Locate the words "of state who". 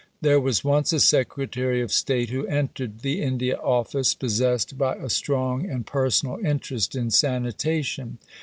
1.79-2.47